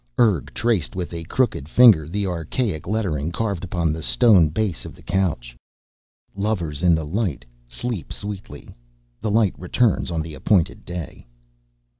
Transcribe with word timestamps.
Urg 0.17 0.51
traced 0.55 0.95
with 0.95 1.13
a 1.13 1.23
crooked 1.25 1.69
finger 1.69 2.07
the 2.09 2.25
archaic 2.25 2.87
lettering 2.87 3.31
carved 3.31 3.63
upon 3.63 3.93
the 3.93 4.01
stone 4.01 4.49
base 4.49 4.83
of 4.83 4.95
the 4.95 5.03
couch. 5.03 5.55
"Lovers 6.35 6.81
in 6.81 6.95
the 6.95 7.05
Light 7.05 7.45
sleep 7.67 8.11
sweetly. 8.11 8.73
The 9.19 9.29
Light 9.29 9.53
returns 9.59 10.09
on 10.09 10.23
the 10.23 10.33
appointed 10.33 10.85
day." 10.85 11.27